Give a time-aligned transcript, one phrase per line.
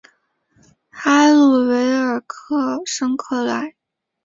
[1.03, 2.23] 埃鲁维尔
[2.87, 3.75] 圣克莱。